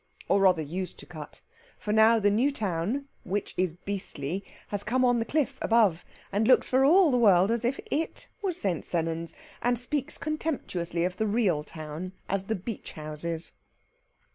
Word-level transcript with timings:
Or, 0.27 0.41
rather, 0.41 0.63
used 0.63 0.97
to 0.97 1.05
cut; 1.05 1.41
for 1.77 1.91
now 1.93 2.17
the 2.17 2.31
new 2.31 2.51
town 2.51 3.07
(which 3.23 3.53
is 3.55 3.73
beastly) 3.73 4.43
has 4.69 4.83
come 4.83 5.05
on 5.05 5.19
the 5.19 5.25
cliff 5.25 5.59
above, 5.61 6.03
and 6.31 6.47
looks 6.47 6.67
for 6.67 6.83
all 6.83 7.11
the 7.11 7.19
world 7.19 7.51
as 7.51 7.63
if 7.63 7.79
it 7.91 8.27
was 8.41 8.57
St. 8.59 8.83
Sennans, 8.83 9.35
and 9.61 9.77
speaks 9.77 10.17
contemptuously 10.17 11.03
of 11.03 11.17
the 11.17 11.27
real 11.27 11.63
town 11.63 12.13
as 12.27 12.45
the 12.45 12.55
Beach 12.55 12.93
Houses. 12.93 13.51